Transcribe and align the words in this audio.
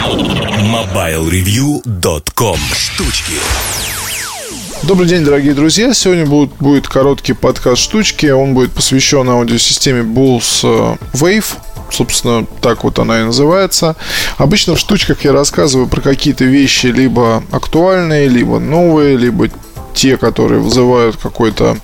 MobileReview.com 0.00 2.58
Штучки 2.74 3.34
Добрый 4.82 5.06
день, 5.06 5.22
дорогие 5.24 5.52
друзья. 5.52 5.92
Сегодня 5.92 6.24
будет, 6.24 6.52
будет 6.58 6.88
короткий 6.88 7.34
подкаст 7.34 7.82
штучки. 7.82 8.24
Он 8.24 8.54
будет 8.54 8.72
посвящен 8.72 9.28
аудиосистеме 9.28 10.00
Bulls 10.00 10.60
э, 10.62 10.96
Wave. 11.12 11.44
Собственно, 11.90 12.46
так 12.62 12.84
вот 12.84 12.98
она 12.98 13.20
и 13.20 13.24
называется. 13.24 13.94
Обычно 14.38 14.74
в 14.74 14.78
штучках 14.78 15.22
я 15.26 15.32
рассказываю 15.32 15.86
про 15.86 16.00
какие-то 16.00 16.46
вещи 16.46 16.86
либо 16.86 17.44
актуальные, 17.50 18.28
либо 18.28 18.58
новые, 18.58 19.18
либо 19.18 19.50
те, 19.94 20.16
которые 20.16 20.60
вызывают 20.60 21.16
какой-то 21.16 21.76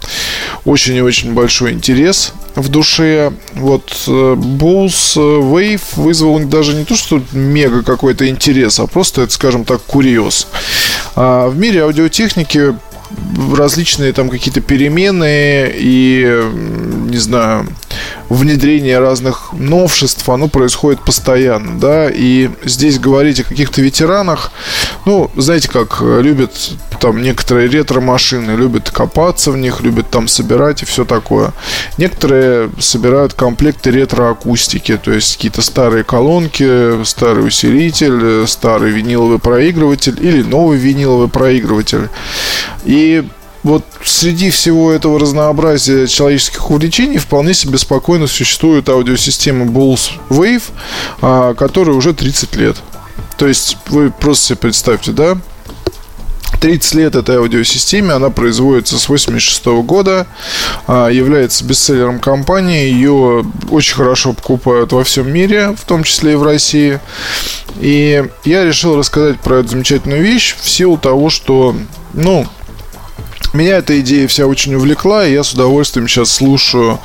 очень 0.65 0.97
и 0.97 1.01
очень 1.01 1.33
большой 1.33 1.73
интерес 1.73 2.33
в 2.55 2.69
душе. 2.69 3.33
Вот 3.55 4.05
э, 4.07 4.11
Bulls 4.11 5.17
Wave 5.17 5.83
вызвал 5.97 6.39
даже 6.41 6.75
не 6.75 6.85
то, 6.85 6.97
что 6.97 7.23
мега 7.33 7.83
какой-то 7.83 8.29
интерес, 8.29 8.81
а 8.81 8.87
просто, 8.87 9.23
это, 9.23 9.33
скажем 9.33 9.65
так, 9.65 9.83
курьез. 9.83 10.49
А 11.15 11.49
в 11.49 11.57
мире 11.57 11.83
аудиотехники 11.83 12.75
различные 13.57 14.13
там 14.13 14.29
какие-то 14.29 14.61
перемены 14.61 15.73
и, 15.75 16.43
не 17.09 17.19
знаю, 17.19 17.69
внедрение 18.29 18.99
разных 18.99 19.53
новшеств, 19.53 20.29
оно 20.29 20.49
происходит 20.49 21.05
постоянно, 21.05 21.79
да, 21.79 22.11
и 22.11 22.51
здесь 22.65 22.99
говорить 22.99 23.41
о 23.41 23.45
каких-то 23.45 23.81
ветеранах, 23.81 24.51
ну, 25.07 25.31
знаете, 25.37 25.69
как 25.69 26.03
любят 26.03 26.51
там 27.01 27.23
некоторые 27.23 27.69
ретро-машины, 27.69 28.51
любят 28.51 28.91
копаться 28.91 29.53
в 29.53 29.57
них, 29.57 29.81
любят 29.81 30.11
там 30.11 30.27
собирать 30.27 30.83
и 30.83 30.85
все 30.85 31.05
такое. 31.05 31.53
Некоторые 31.97 32.71
собирают 32.81 33.33
комплекты 33.33 33.93
ретро-акустики, 33.93 34.97
то 34.97 35.13
есть 35.13 35.37
какие-то 35.37 35.63
старые 35.63 36.03
колонки, 36.03 37.05
старый 37.05 37.47
усилитель, 37.47 38.49
старый 38.49 38.91
виниловый 38.91 39.39
проигрыватель 39.39 40.17
или 40.21 40.43
новый 40.43 40.77
виниловый 40.79 41.29
проигрыватель. 41.29 42.09
И 42.85 43.25
вот 43.63 43.85
среди 44.05 44.51
всего 44.51 44.91
этого 44.91 45.21
разнообразия 45.21 46.09
человеческих 46.09 46.69
увлечений 46.69 47.19
вполне 47.19 47.55
себе 47.55 47.79
спокойно 47.79 48.27
существует 48.27 48.89
аудиосистема 48.89 49.67
Bulls 49.67 50.11
Wave, 50.31 50.65
а, 51.21 51.55
которая 51.55 51.95
уже 51.95 52.13
30 52.13 52.57
лет. 52.57 52.77
То 53.39 53.47
есть 53.47 53.77
вы 53.89 54.11
просто 54.11 54.47
себе 54.47 54.57
представьте, 54.57 55.13
да, 55.13 55.39
30 56.61 56.95
лет 56.95 57.15
этой 57.15 57.37
аудиосистеме, 57.37 58.13
она 58.13 58.31
производится 58.31 58.99
с 58.99 59.09
86 59.09 59.83
года, 59.83 60.27
а, 60.87 61.09
является 61.09 61.65
бестселлером 61.65 62.19
компании, 62.19 62.91
ее 62.91 63.45
очень 63.71 63.95
хорошо 63.95 64.33
покупают 64.33 64.93
во 64.93 65.05
всем 65.05 65.31
мире, 65.31 65.77
в 65.77 65.85
том 65.85 66.03
числе 66.03 66.33
и 66.33 66.37
в 66.37 66.43
России. 66.43 67.01
И 67.81 68.25
я 68.45 68.65
решил 68.65 68.97
рассказать 68.97 69.39
про 69.41 69.59
эту 69.59 69.69
замечательную 69.69 70.23
вещь 70.23 70.57
в 70.59 70.69
силу 70.69 70.97
того, 70.97 71.31
что, 71.31 71.77
ну, 72.15 72.47
меня 73.57 73.79
эта 73.79 73.99
идея 74.01 74.29
вся 74.29 74.47
очень 74.47 74.75
увлекла, 74.75 75.27
и 75.27 75.33
я 75.33 75.43
с 75.43 75.53
удовольствием 75.53 76.09
сейчас 76.09 76.31
слушаю 76.31 77.01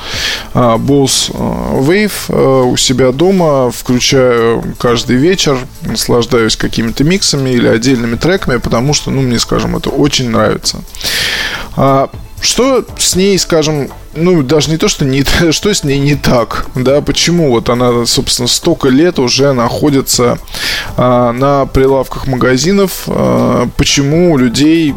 а, 0.54 0.78
Bose 0.78 1.32
а, 1.34 1.82
Wave 1.82 2.12
а, 2.30 2.64
у 2.64 2.78
себя 2.78 3.12
дома, 3.12 3.72
включаю 3.72 4.64
каждый 4.78 5.16
вечер, 5.16 5.58
наслаждаюсь 5.82 6.56
какими-то 6.56 7.04
миксами 7.04 7.50
или 7.50 7.68
отдельными 7.68 8.16
треками, 8.16 8.58
потому 8.58 8.94
что, 8.94 9.12
ну, 9.12 9.22
мне, 9.22 9.40
скажем, 9.40 9.76
это 9.76 9.90
очень 9.90 10.30
нравится. 10.30 10.84
А, 11.76 12.10
что 12.42 12.84
с 12.98 13.16
ней, 13.16 13.38
скажем, 13.38 13.90
ну, 14.16 14.42
даже 14.44 14.72
не 14.72 14.78
то, 14.78 14.88
что 14.88 15.06
не 15.06 15.24
что 15.52 15.74
с 15.74 15.84
ней 15.84 16.00
не 16.00 16.16
так, 16.16 16.66
да, 16.76 17.02
почему 17.02 17.52
вот 17.52 17.70
она, 17.70 18.06
собственно, 18.06 18.48
столько 18.48 18.90
лет 18.90 19.20
уже 19.20 19.54
находится 19.54 20.40
а, 20.98 21.32
на 21.32 21.66
прилавках 21.68 22.28
магазинов, 22.28 23.04
а, 23.08 23.70
почему 23.78 24.34
у 24.34 24.38
людей 24.38 24.96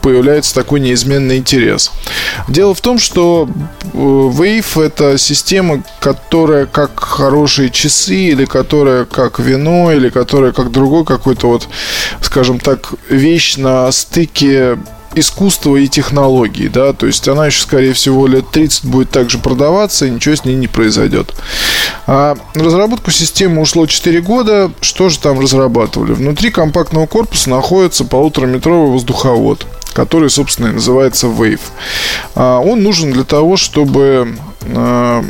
появляется 0.00 0.54
такой 0.54 0.80
неизменный 0.80 1.38
интерес. 1.38 1.90
Дело 2.48 2.74
в 2.74 2.80
том, 2.80 2.98
что 2.98 3.48
э, 3.82 3.96
Wave 3.96 4.82
это 4.82 5.18
система, 5.18 5.82
которая 6.00 6.66
как 6.66 7.00
хорошие 7.00 7.70
часы, 7.70 8.16
или 8.16 8.44
которая 8.44 9.04
как 9.04 9.38
вино, 9.38 9.92
или 9.92 10.08
которая 10.08 10.52
как 10.52 10.70
другой 10.70 11.04
какой-то 11.04 11.48
вот, 11.48 11.68
скажем 12.20 12.60
так, 12.60 12.92
вещь 13.08 13.56
на 13.56 13.90
стыке 13.92 14.78
искусства 15.14 15.76
и 15.76 15.88
технологий, 15.88 16.68
да, 16.68 16.92
то 16.92 17.06
есть 17.06 17.26
она 17.28 17.46
еще, 17.46 17.62
скорее 17.62 17.92
всего, 17.92 18.26
лет 18.26 18.50
30 18.50 18.84
будет 18.84 19.10
также 19.10 19.38
продаваться, 19.38 20.06
и 20.06 20.10
ничего 20.10 20.34
с 20.34 20.44
ней 20.44 20.54
не 20.54 20.68
произойдет. 20.68 21.34
А 22.06 22.36
на 22.54 22.64
разработку 22.64 23.10
системы 23.10 23.60
ушло 23.62 23.86
4 23.86 24.20
года. 24.20 24.70
Что 24.80 25.08
же 25.08 25.18
там 25.18 25.40
разрабатывали? 25.40 26.12
Внутри 26.12 26.50
компактного 26.50 27.06
корпуса 27.06 27.50
находится 27.50 28.04
полутораметровый 28.04 28.92
воздуховод 28.92 29.66
который, 29.98 30.30
собственно, 30.30 30.68
и 30.68 30.74
называется 30.74 31.26
Wave. 31.26 31.60
А, 32.36 32.60
он 32.60 32.84
нужен 32.84 33.10
для 33.10 33.24
того, 33.24 33.56
чтобы, 33.56 34.36
а, 34.72 35.24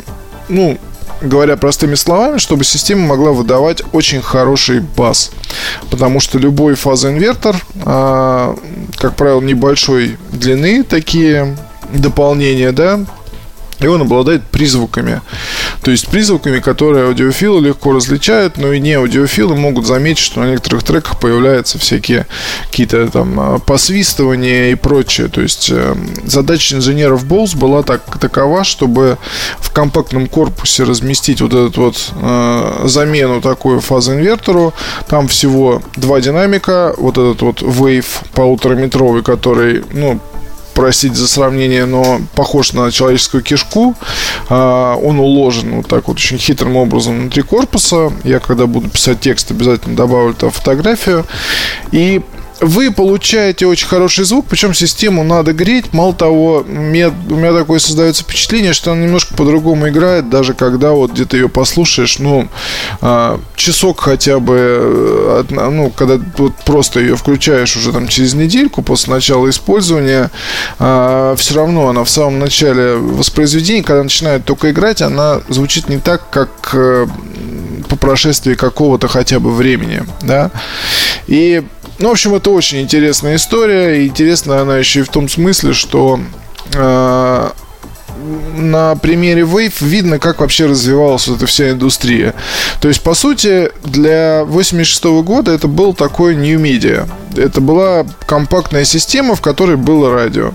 ну, 0.47 0.77
говоря 1.21 1.57
простыми 1.57 1.95
словами, 1.95 2.37
чтобы 2.37 2.63
система 2.63 3.07
могла 3.07 3.31
выдавать 3.31 3.81
очень 3.93 4.21
хороший 4.21 4.81
бас. 4.81 5.31
Потому 5.89 6.19
что 6.19 6.37
любой 6.37 6.75
фазоинвертор, 6.75 7.55
а, 7.83 8.55
как 8.97 9.15
правило, 9.15 9.41
небольшой 9.41 10.19
длины, 10.31 10.83
такие 10.83 11.57
дополнения, 11.91 12.71
да, 12.71 12.99
и 13.79 13.87
он 13.87 14.01
обладает 14.01 14.43
призвуками. 14.43 15.21
То 15.81 15.91
есть 15.91 16.07
призвуками, 16.07 16.59
которые 16.59 17.05
аудиофилы 17.05 17.61
легко 17.61 17.93
различают, 17.93 18.57
но 18.57 18.71
и 18.71 18.79
не 18.79 18.93
аудиофилы 18.93 19.55
могут 19.55 19.85
заметить, 19.85 20.23
что 20.23 20.41
на 20.41 20.51
некоторых 20.51 20.83
треках 20.83 21.19
появляются 21.19 21.79
всякие 21.79 22.27
какие-то 22.69 23.07
там 23.09 23.39
а, 23.39 23.59
посвистывания 23.59 24.71
и 24.71 24.75
прочее. 24.75 25.27
То 25.27 25.41
есть 25.41 25.69
э, 25.71 25.95
задача 26.25 26.75
инженеров 26.75 27.25
Bose 27.25 27.57
была 27.57 27.83
так, 27.83 28.19
такова, 28.19 28.63
чтобы 28.63 29.17
в 29.59 29.71
компактном 29.71 30.27
корпусе 30.27 30.83
разместить 30.83 31.41
вот 31.41 31.53
этот 31.53 31.77
вот 31.77 32.11
э, 32.21 32.81
замену 32.85 33.41
такую 33.41 33.81
фазоинвертору. 33.81 34.73
Там 35.07 35.27
всего 35.27 35.81
два 35.95 36.21
динамика, 36.21 36.93
вот 36.97 37.17
этот 37.17 37.41
вот 37.41 37.61
Wave 37.61 38.05
полутораметровый, 38.33 39.23
который, 39.23 39.83
ну, 39.91 40.19
простите 40.79 41.15
за 41.15 41.27
сравнение, 41.27 41.85
но 41.85 42.21
похож 42.35 42.71
на 42.71 42.89
человеческую 42.89 43.43
кишку. 43.43 43.95
А, 44.47 44.95
он 44.95 45.19
уложен 45.19 45.75
вот 45.75 45.89
так 45.89 46.07
вот 46.07 46.15
очень 46.15 46.37
хитрым 46.37 46.77
образом 46.77 47.19
внутри 47.19 47.43
корпуса. 47.43 48.13
Я 48.23 48.39
когда 48.39 48.65
буду 48.65 48.89
писать 48.89 49.19
текст, 49.19 49.51
обязательно 49.51 49.97
добавлю 49.97 50.33
туда 50.33 50.53
фотографию. 50.53 51.25
И 51.91 52.21
вы 52.59 52.91
получаете 52.91 53.65
очень 53.65 53.87
хороший 53.87 54.25
звук, 54.25 54.45
причем 54.49 54.73
систему 54.73 55.23
надо 55.23 55.53
греть. 55.53 55.93
Мало 55.93 56.13
того, 56.13 56.65
у 56.67 56.71
меня, 56.71 57.11
такое 57.53 57.79
создается 57.79 58.23
впечатление, 58.23 58.73
что 58.73 58.91
она 58.91 59.03
немножко 59.03 59.33
по-другому 59.35 59.89
играет, 59.89 60.29
даже 60.29 60.53
когда 60.53 60.91
вот 60.91 61.11
где-то 61.11 61.37
ее 61.37 61.49
послушаешь, 61.49 62.19
ну, 62.19 62.49
а, 63.01 63.39
часок 63.55 64.01
хотя 64.01 64.39
бы, 64.39 64.55
э, 64.57 65.43
ну, 65.49 65.89
когда 65.89 66.19
вот 66.37 66.55
просто 66.65 66.99
ее 66.99 67.15
включаешь 67.15 67.75
уже 67.77 67.93
там 67.93 68.07
через 68.07 68.33
недельку 68.33 68.81
после 68.81 69.13
начала 69.13 69.49
использования, 69.49 70.29
а, 70.79 71.35
все 71.37 71.55
равно 71.55 71.87
она 71.87 72.03
в 72.03 72.09
самом 72.09 72.39
начале 72.39 72.95
воспроизведения, 72.95 73.83
когда 73.83 74.03
начинает 74.03 74.43
только 74.45 74.71
играть, 74.71 75.01
она 75.01 75.41
звучит 75.47 75.87
не 75.87 75.97
так, 75.97 76.29
как 76.29 76.49
э, 76.73 77.07
по 77.87 77.95
прошествии 77.95 78.55
какого-то 78.55 79.07
хотя 79.07 79.39
бы 79.39 79.53
времени, 79.53 80.03
да. 80.21 80.51
И 81.27 81.63
ну, 81.99 82.07
в 82.09 82.11
общем, 82.11 82.33
это 82.33 82.49
очень 82.49 82.81
интересная 82.81 83.35
история. 83.35 84.01
И 84.01 84.07
интересна 84.07 84.61
она 84.61 84.77
еще 84.77 85.01
и 85.01 85.03
в 85.03 85.09
том 85.09 85.27
смысле, 85.27 85.73
что 85.73 86.19
э, 86.73 87.49
на 88.55 88.95
примере 88.95 89.43
Wave 89.43 89.73
видно, 89.81 90.19
как 90.19 90.39
вообще 90.39 90.65
развивалась 90.65 91.27
вот 91.27 91.37
эта 91.37 91.45
вся 91.45 91.71
индустрия. 91.71 92.33
То 92.81 92.87
есть, 92.87 93.01
по 93.01 93.13
сути, 93.13 93.71
для 93.83 94.43
86 94.45 95.03
года 95.23 95.51
это 95.51 95.67
был 95.67 95.93
такой 95.93 96.35
New 96.35 96.59
Media. 96.59 97.07
Это 97.35 97.61
была 97.61 98.05
компактная 98.25 98.85
система, 98.85 99.35
в 99.35 99.41
которой 99.41 99.77
было 99.77 100.11
радио. 100.11 100.53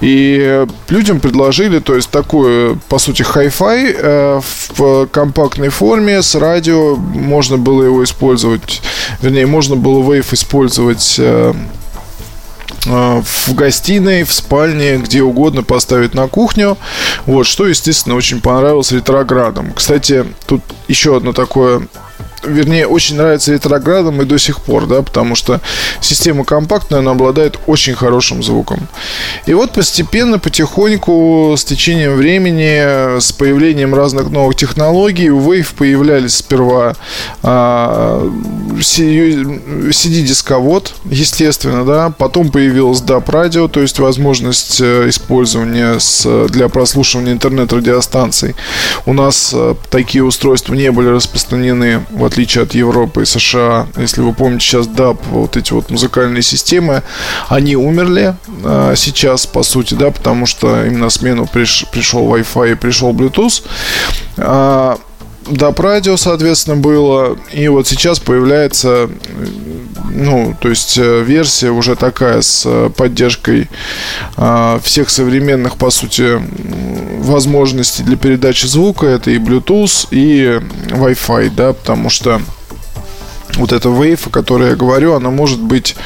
И 0.00 0.66
людям 0.88 1.20
предложили, 1.20 1.80
то 1.80 1.94
есть, 1.94 2.10
такую, 2.10 2.80
по 2.88 2.98
сути, 2.98 3.22
Hi-Fi 3.22 3.96
э, 3.96 4.40
в 4.76 5.06
компактной 5.06 5.70
форме 5.70 6.22
с 6.22 6.34
радио. 6.34 6.96
Можно 6.96 7.58
было 7.58 7.82
его 7.82 8.04
использовать, 8.04 8.80
вернее, 9.20 9.46
можно 9.46 9.76
было 9.76 10.02
Wave 10.02 10.32
использовать 10.32 11.20
Э, 11.34 11.54
в 12.84 13.54
гостиной, 13.54 14.24
в 14.24 14.32
спальне, 14.32 14.96
где 14.96 15.22
угодно 15.22 15.62
поставить 15.62 16.14
на 16.14 16.28
кухню. 16.28 16.76
Вот, 17.26 17.46
что, 17.46 17.66
естественно, 17.66 18.14
очень 18.14 18.40
понравилось 18.40 18.92
ретроградам. 18.92 19.72
Кстати, 19.72 20.26
тут 20.46 20.62
еще 20.88 21.16
одно 21.16 21.32
такое 21.32 21.88
вернее, 22.46 22.86
очень 22.86 23.16
нравится 23.16 23.52
ретроградам 23.52 24.22
и 24.22 24.24
до 24.24 24.38
сих 24.38 24.60
пор, 24.60 24.86
да, 24.86 25.02
потому 25.02 25.34
что 25.34 25.60
система 26.00 26.44
компактная, 26.44 27.00
она 27.00 27.10
обладает 27.12 27.58
очень 27.66 27.94
хорошим 27.94 28.42
звуком. 28.42 28.88
И 29.46 29.54
вот 29.54 29.72
постепенно, 29.72 30.38
потихоньку, 30.38 31.54
с 31.56 31.64
течением 31.64 32.16
времени, 32.16 33.18
с 33.18 33.32
появлением 33.32 33.94
разных 33.94 34.30
новых 34.30 34.56
технологий, 34.56 35.30
у 35.30 35.40
Wave 35.40 35.74
появлялись 35.76 36.36
сперва 36.36 36.94
а, 37.42 38.30
CD-дисковод, 38.80 40.94
естественно, 41.04 41.84
да, 41.84 42.12
потом 42.16 42.50
появилось 42.50 43.00
DAP 43.00 43.30
радио, 43.30 43.68
то 43.68 43.80
есть 43.80 43.98
возможность 43.98 44.80
э, 44.80 45.08
использования 45.08 45.98
с, 45.98 46.46
для 46.48 46.68
прослушивания 46.68 47.32
интернет-радиостанций. 47.32 48.54
У 49.06 49.12
нас 49.12 49.52
э, 49.54 49.74
такие 49.90 50.24
устройства 50.24 50.74
не 50.74 50.90
были 50.90 51.08
распространены, 51.08 52.04
в 52.10 52.24
отличие 52.24 52.33
от 52.62 52.74
Европы 52.74 53.22
и 53.22 53.24
США. 53.24 53.86
Если 53.96 54.20
вы 54.20 54.32
помните, 54.32 54.64
сейчас 54.64 54.86
DAP, 54.86 55.18
вот 55.30 55.56
эти 55.56 55.72
вот 55.72 55.90
музыкальные 55.90 56.42
системы, 56.42 57.02
они 57.48 57.76
умерли 57.76 58.36
а, 58.64 58.94
сейчас, 58.96 59.46
по 59.46 59.62
сути, 59.62 59.94
да, 59.94 60.10
потому 60.10 60.46
что 60.46 60.84
им 60.84 60.98
на 60.98 61.10
смену 61.10 61.46
приш, 61.46 61.86
пришел 61.92 62.26
Wi-Fi 62.34 62.72
и 62.72 62.74
пришел 62.74 63.12
Bluetooth. 63.12 63.62
А, 64.36 64.98
да, 65.46 65.72
радио, 65.76 66.16
соответственно, 66.16 66.76
было. 66.76 67.38
И 67.52 67.68
вот 67.68 67.86
сейчас 67.86 68.18
появляется, 68.18 69.10
ну, 70.14 70.54
то 70.58 70.68
есть 70.68 70.96
э, 70.96 71.22
версия 71.22 71.70
уже 71.70 71.96
такая 71.96 72.40
с 72.40 72.62
э, 72.64 72.88
поддержкой 72.96 73.68
э, 74.36 74.78
всех 74.82 75.10
современных, 75.10 75.76
по 75.76 75.90
сути, 75.90 76.40
возможностей 77.18 78.04
для 78.04 78.16
передачи 78.16 78.66
звука. 78.66 79.06
Это 79.06 79.32
и 79.32 79.38
Bluetooth, 79.38 80.06
и 80.12 80.60
Wi-Fi, 80.90 81.50
да, 81.50 81.72
потому 81.72 82.10
что 82.10 82.40
вот 83.56 83.72
эта 83.72 83.88
Wave, 83.88 84.20
о 84.26 84.30
которой 84.30 84.70
я 84.70 84.76
говорю, 84.76 85.14
она 85.14 85.30
может 85.30 85.60
быть 85.60 85.96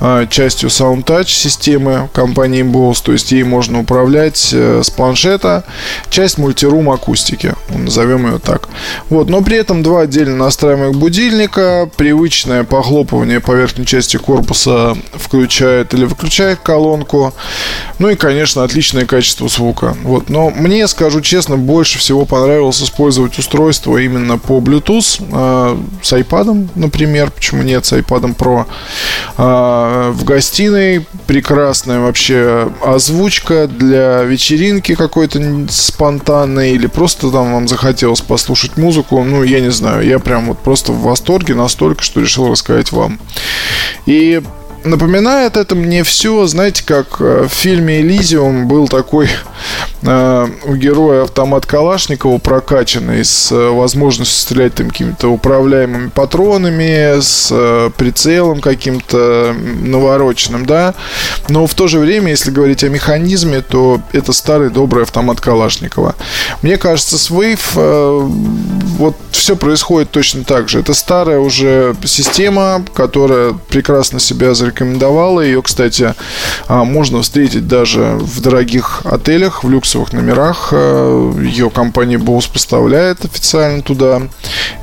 э, 0.00 0.26
частью 0.30 0.68
SoundTouch 0.68 1.28
системы 1.28 2.08
компании 2.12 2.62
Bose, 2.62 3.02
то 3.02 3.12
есть 3.12 3.32
ей 3.32 3.42
можно 3.42 3.80
управлять 3.80 4.50
э, 4.52 4.82
с 4.84 4.90
планшета, 4.90 5.64
часть 6.10 6.38
мультирум 6.38 6.90
акустики, 6.90 7.54
назовем 7.68 8.26
ее 8.26 8.38
так. 8.38 8.68
Вот, 9.08 9.28
но 9.28 9.42
при 9.42 9.56
этом 9.56 9.82
два 9.82 10.02
отдельно 10.02 10.36
настраиваемых 10.36 10.96
будильника, 10.96 11.90
привычное 11.96 12.64
похлопывание 12.64 13.40
по 13.40 13.52
верхней 13.52 13.86
части 13.86 14.16
корпуса 14.16 14.96
включает 15.12 15.94
или 15.94 16.04
выключает 16.04 16.60
колонку, 16.60 17.34
ну 17.98 18.08
и, 18.08 18.14
конечно, 18.14 18.64
отличное 18.64 19.06
качество 19.06 19.48
звука. 19.48 19.96
Вот, 20.02 20.28
но 20.28 20.50
мне, 20.50 20.86
скажу 20.88 21.20
честно, 21.20 21.56
больше 21.56 21.98
всего 21.98 22.24
понравилось 22.24 22.82
использовать 22.82 23.38
устройство 23.38 23.98
именно 23.98 24.38
по 24.38 24.58
Bluetooth 24.58 25.20
э, 25.20 25.76
с 26.02 26.12
iPad, 26.12 26.68
например, 26.74 26.91
почему 27.34 27.62
нет, 27.62 27.84
с 27.84 27.92
iPad 27.92 28.36
Pro. 28.36 28.66
А, 29.36 30.12
в 30.12 30.24
гостиной 30.24 31.06
прекрасная 31.26 32.00
вообще 32.00 32.70
озвучка 32.84 33.66
для 33.66 34.22
вечеринки 34.22 34.94
какой-то 34.94 35.40
спонтанной 35.70 36.72
или 36.72 36.86
просто 36.86 37.30
там 37.30 37.52
вам 37.52 37.68
захотелось 37.68 38.20
послушать 38.20 38.76
музыку. 38.76 39.22
Ну, 39.24 39.42
я 39.42 39.60
не 39.60 39.70
знаю, 39.70 40.06
я 40.06 40.18
прям 40.18 40.46
вот 40.46 40.58
просто 40.58 40.92
в 40.92 41.02
восторге 41.02 41.54
настолько, 41.54 42.02
что 42.02 42.20
решил 42.20 42.50
рассказать 42.50 42.92
вам. 42.92 43.18
И 44.06 44.42
напоминает 44.84 45.56
это 45.56 45.74
мне 45.74 46.04
все, 46.04 46.46
знаете, 46.46 46.84
как 46.84 47.20
э, 47.20 47.46
в 47.48 47.52
фильме 47.52 48.00
«Элизиум» 48.00 48.68
был 48.68 48.88
такой 48.88 49.28
у 50.02 50.74
героя 50.74 51.22
автомат 51.22 51.64
Калашникова 51.64 52.38
прокачанный 52.38 53.24
с 53.24 53.52
э, 53.52 53.68
возможностью 53.70 54.36
стрелять 54.36 54.74
там 54.74 54.90
какими-то 54.90 55.28
управляемыми 55.28 56.08
патронами, 56.08 57.20
с 57.20 57.48
э, 57.52 57.90
прицелом 57.96 58.60
каким-то 58.60 59.54
навороченным, 59.54 60.66
да. 60.66 60.94
Но 61.48 61.66
в 61.66 61.74
то 61.74 61.86
же 61.86 62.00
время, 62.00 62.30
если 62.30 62.50
говорить 62.50 62.82
о 62.82 62.88
механизме, 62.88 63.60
то 63.60 64.00
это 64.12 64.32
старый 64.32 64.70
добрый 64.70 65.04
автомат 65.04 65.40
Калашникова. 65.40 66.16
Мне 66.62 66.78
кажется, 66.78 67.16
с 67.16 67.30
Wave 67.30 67.60
э, 67.76 68.20
вот 68.98 69.16
все 69.30 69.56
происходит 69.56 70.10
точно 70.10 70.44
так 70.44 70.68
же. 70.68 70.78
Это 70.78 70.94
старая 70.94 71.38
уже 71.38 71.96
система, 72.04 72.84
которая 72.94 73.54
прекрасно 73.68 74.20
себя 74.20 74.54
зарекомендовала. 74.54 75.40
Ее, 75.40 75.62
кстати, 75.62 76.14
а, 76.68 76.84
можно 76.84 77.22
встретить 77.22 77.66
даже 77.66 78.18
в 78.20 78.40
дорогих 78.40 79.02
отелях, 79.04 79.64
в 79.64 79.68
люксовых 79.92 80.12
номерах. 80.12 80.70
А, 80.72 81.38
Ее 81.40 81.70
компания 81.70 82.16
Bose 82.16 82.50
поставляет 82.52 83.24
официально 83.24 83.82
туда. 83.82 84.22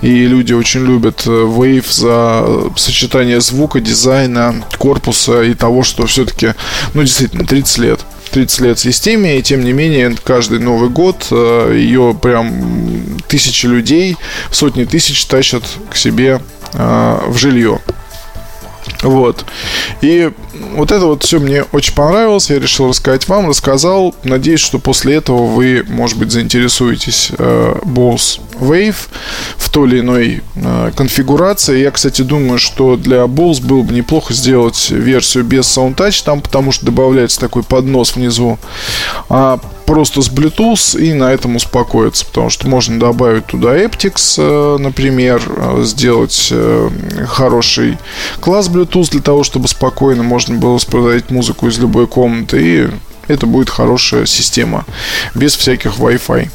И 0.01 0.27
люди 0.27 0.53
очень 0.53 0.85
любят 0.85 1.23
э, 1.25 1.29
Wave 1.29 1.91
за 1.91 2.71
сочетание 2.77 3.41
звука, 3.41 3.79
дизайна, 3.79 4.63
корпуса 4.77 5.43
и 5.43 5.53
того, 5.53 5.83
что 5.83 6.05
все-таки, 6.05 6.53
ну, 6.93 7.01
действительно, 7.01 7.45
30 7.45 7.77
лет. 7.79 7.99
30 8.31 8.59
лет 8.61 8.79
системе, 8.79 9.39
и 9.39 9.41
тем 9.41 9.63
не 9.63 9.73
менее 9.73 10.15
каждый 10.23 10.59
Новый 10.59 10.89
год 10.89 11.27
э, 11.31 11.73
ее 11.75 12.15
прям 12.21 13.17
тысячи 13.27 13.65
людей, 13.65 14.17
сотни 14.51 14.85
тысяч 14.85 15.25
тащат 15.25 15.63
к 15.89 15.95
себе 15.95 16.39
э, 16.73 17.19
в 17.27 17.37
жилье. 17.37 17.79
Вот. 19.01 19.45
И 20.01 20.31
вот 20.75 20.91
это 20.91 21.05
вот 21.05 21.23
все 21.23 21.39
мне 21.39 21.63
очень 21.71 21.93
понравилось. 21.93 22.49
Я 22.49 22.59
решил 22.59 22.89
рассказать 22.89 23.27
вам, 23.27 23.47
рассказал. 23.47 24.13
Надеюсь, 24.23 24.59
что 24.59 24.79
после 24.79 25.15
этого 25.15 25.45
вы, 25.45 25.85
может 25.87 26.17
быть, 26.17 26.31
заинтересуетесь 26.31 27.31
э, 27.37 27.75
Bose 27.83 28.39
Wave 28.59 28.95
в 29.57 29.69
той 29.69 29.87
или 29.87 29.99
иной 30.01 30.43
э, 30.55 30.91
конфигурации. 30.95 31.79
Я, 31.79 31.91
кстати, 31.91 32.23
думаю, 32.23 32.59
что 32.59 32.97
для 32.97 33.23
Bose 33.23 33.65
было 33.65 33.83
бы 33.83 33.93
неплохо 33.93 34.33
сделать 34.33 34.89
версию 34.89 35.45
без 35.45 35.65
SoundTouch 35.65 36.23
там, 36.25 36.41
потому 36.41 36.71
что 36.71 36.85
добавляется 36.85 37.39
такой 37.39 37.63
поднос 37.63 38.15
внизу. 38.15 38.59
А 39.29 39.59
просто 39.89 40.21
с 40.21 40.29
Bluetooth 40.29 41.01
и 41.01 41.13
на 41.13 41.33
этом 41.33 41.55
успокоиться, 41.55 42.23
потому 42.23 42.51
что 42.51 42.67
можно 42.67 42.99
добавить 42.99 43.47
туда 43.47 43.75
Aptix, 43.75 44.35
э, 44.37 44.77
например, 44.77 45.41
э, 45.47 45.81
сделать 45.83 46.49
э, 46.51 46.91
хороший 47.27 47.97
класс 48.39 48.69
Bluetooth 48.69 49.09
для 49.09 49.21
того, 49.21 49.43
чтобы 49.43 49.67
спокойно 49.67 50.21
можно 50.21 50.57
было 50.57 50.73
воспроизводить 50.73 51.31
музыку 51.31 51.67
из 51.67 51.79
любой 51.79 52.05
комнаты, 52.05 52.61
и 52.61 52.87
это 53.27 53.47
будет 53.47 53.71
хорошая 53.71 54.27
система, 54.27 54.85
без 55.33 55.55
всяких 55.55 55.97
Wi-Fi. 55.97 56.49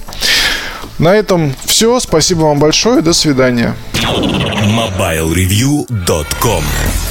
На 1.01 1.17
этом 1.17 1.57
все. 1.65 1.99
Спасибо 1.99 2.43
вам 2.43 2.61
большое. 2.61 3.03
До 3.03 3.13
свидания. 3.13 3.75
MobileReview.com 3.95 6.63